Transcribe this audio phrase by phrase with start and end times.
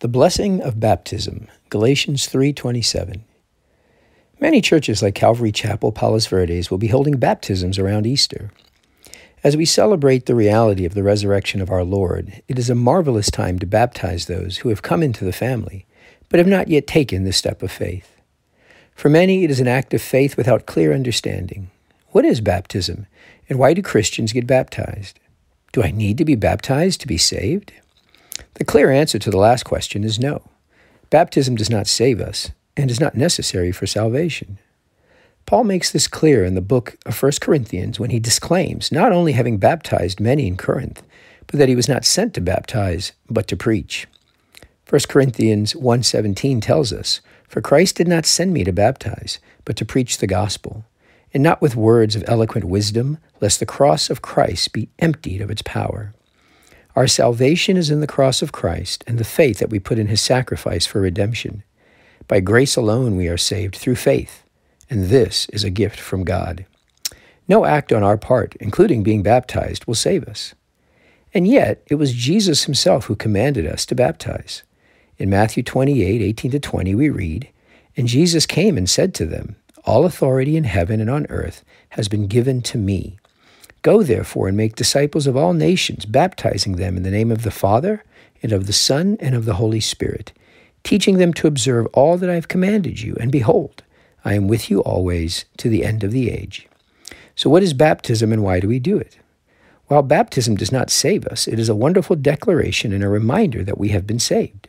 [0.00, 3.22] The blessing of baptism, Galatians 3:27.
[4.40, 8.50] Many churches like Calvary Chapel Palos Verdes will be holding baptisms around Easter.
[9.44, 13.30] As we celebrate the reality of the resurrection of our Lord, it is a marvelous
[13.30, 15.84] time to baptize those who have come into the family,
[16.30, 18.16] but have not yet taken the step of faith.
[18.94, 21.70] For many, it is an act of faith without clear understanding.
[22.12, 23.06] What is baptism,
[23.50, 25.20] and why do Christians get baptized?
[25.72, 27.74] Do I need to be baptized to be saved?
[28.60, 30.42] The clear answer to the last question is no.
[31.08, 34.58] Baptism does not save us and is not necessary for salvation.
[35.46, 39.32] Paul makes this clear in the book of 1 Corinthians when he disclaims not only
[39.32, 41.02] having baptized many in Corinth,
[41.46, 44.06] but that he was not sent to baptize, but to preach.
[44.86, 49.86] 1 Corinthians 1:17 tells us, "For Christ did not send me to baptize, but to
[49.86, 50.84] preach the gospel,
[51.32, 55.50] and not with words of eloquent wisdom, lest the cross of Christ be emptied of
[55.50, 56.12] its power."
[56.96, 60.08] Our salvation is in the cross of Christ and the faith that we put in
[60.08, 61.62] his sacrifice for redemption.
[62.26, 64.42] By grace alone we are saved through faith,
[64.88, 66.66] and this is a gift from God.
[67.48, 70.54] No act on our part, including being baptized, will save us.
[71.32, 74.62] And yet, it was Jesus himself who commanded us to baptize.
[75.18, 77.48] In Matthew 28 18 to 20, we read,
[77.96, 82.08] And Jesus came and said to them, All authority in heaven and on earth has
[82.08, 83.18] been given to me.
[83.82, 87.50] Go therefore and make disciples of all nations, baptizing them in the name of the
[87.50, 88.04] Father,
[88.42, 90.32] and of the Son, and of the Holy Spirit,
[90.84, 93.16] teaching them to observe all that I have commanded you.
[93.18, 93.82] And behold,
[94.22, 96.68] I am with you always to the end of the age.
[97.34, 99.18] So, what is baptism and why do we do it?
[99.86, 103.78] While baptism does not save us, it is a wonderful declaration and a reminder that
[103.78, 104.68] we have been saved.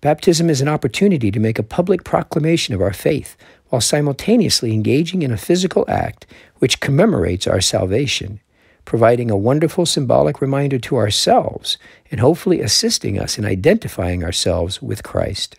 [0.00, 3.36] Baptism is an opportunity to make a public proclamation of our faith
[3.68, 6.26] while simultaneously engaging in a physical act
[6.58, 8.40] which commemorates our salvation
[8.86, 11.76] providing a wonderful symbolic reminder to ourselves
[12.10, 15.56] and hopefully assisting us in identifying ourselves with Christ.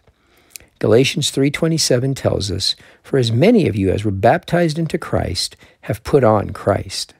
[0.79, 6.03] Galatians 3:27 tells us, "For as many of you as were baptized into Christ have
[6.03, 7.13] put on Christ."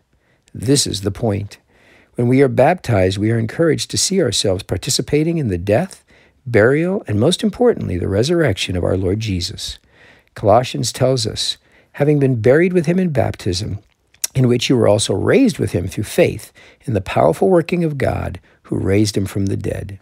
[0.54, 1.58] This is the point.
[2.16, 6.04] When we are baptized, we are encouraged to see ourselves participating in the death,
[6.46, 9.78] burial, and most importantly, the resurrection of our Lord Jesus.
[10.34, 11.58] Colossians tells us,
[11.94, 13.80] having been buried with him in baptism,
[14.38, 16.54] in which you were also raised with him through faith
[16.86, 20.00] in the powerful working of God who raised him from the dead.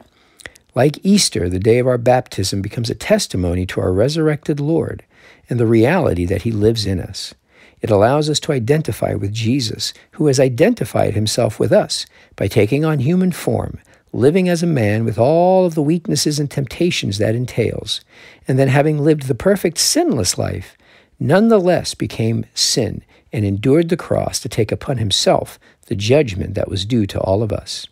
[0.76, 5.04] Like Easter, the day of our baptism becomes a testimony to our resurrected Lord
[5.50, 7.34] and the reality that he lives in us.
[7.82, 12.84] It allows us to identify with Jesus, who has identified himself with us by taking
[12.84, 13.80] on human form,
[14.12, 18.02] living as a man with all of the weaknesses and temptations that entails,
[18.48, 20.78] and then having lived the perfect sinless life,
[21.20, 23.02] nonetheless became sin
[23.36, 27.44] and endured the cross to take upon himself the judgment that was due to all
[27.44, 27.86] of us.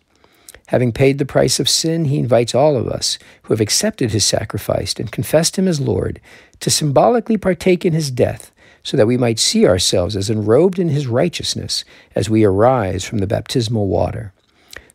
[0.68, 4.24] Having paid the price of sin, he invites all of us who have accepted his
[4.24, 6.18] sacrifice and confessed him as Lord
[6.60, 8.52] to symbolically partake in his death
[8.82, 11.84] so that we might see ourselves as enrobed in his righteousness
[12.14, 14.32] as we arise from the baptismal water.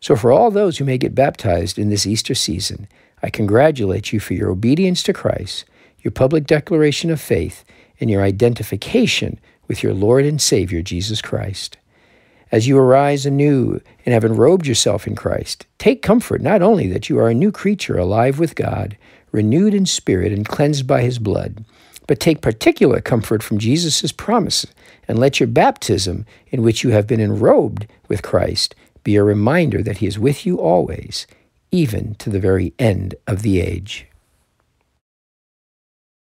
[0.02, 2.88] So, for all those who may get baptized in this Easter season,
[3.22, 5.66] I congratulate you for your obedience to Christ,
[6.02, 7.64] your public declaration of faith,
[8.00, 9.40] and your identification
[9.70, 11.78] with your Lord and Savior, Jesus Christ.
[12.52, 17.08] As you arise anew and have enrobed yourself in Christ, take comfort not only that
[17.08, 18.98] you are a new creature alive with God,
[19.32, 21.64] renewed in spirit and cleansed by his blood,
[22.08, 24.66] but take particular comfort from Jesus' promise,
[25.08, 29.84] and let your baptism, in which you have been enrobed with Christ, be a reminder
[29.84, 31.28] that he is with you always,
[31.72, 34.09] even to the very end of the age.